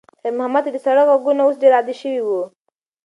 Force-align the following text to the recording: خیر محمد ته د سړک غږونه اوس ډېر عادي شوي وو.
خیر 0.21 0.33
محمد 0.39 0.63
ته 0.65 0.71
د 0.73 0.77
سړک 0.85 1.05
غږونه 1.11 1.41
اوس 1.43 1.55
ډېر 1.61 1.73
عادي 1.77 1.95
شوي 2.01 2.21
وو. 2.23 2.41